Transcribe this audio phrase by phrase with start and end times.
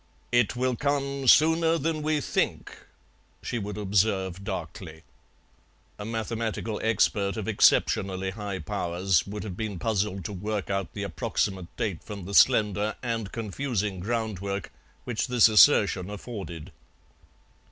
[0.31, 2.87] "It will come sooner than we think,"
[3.43, 5.03] she would observe darkly;
[5.99, 11.03] a mathematical expert of exceptionally high powers would have been puzzled to work out the
[11.03, 14.71] approximate date from the slender and confusing groundwork
[15.03, 16.71] which this assertion afforded.